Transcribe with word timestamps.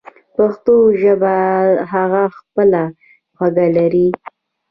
پښتو 0.35 0.75
ژبه 1.01 1.35
هم 1.91 2.11
خپله 2.37 2.83
خوږه 3.35 3.67
لري. 3.77 4.07